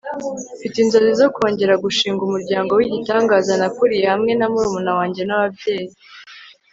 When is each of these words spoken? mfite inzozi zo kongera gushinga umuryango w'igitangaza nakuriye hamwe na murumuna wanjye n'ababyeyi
mfite 0.55 0.75
inzozi 0.83 1.11
zo 1.21 1.27
kongera 1.35 1.73
gushinga 1.83 2.21
umuryango 2.23 2.71
w'igitangaza 2.73 3.53
nakuriye 3.61 4.05
hamwe 4.13 4.31
na 4.35 4.47
murumuna 4.51 4.91
wanjye 4.99 5.21
n'ababyeyi 5.25 5.93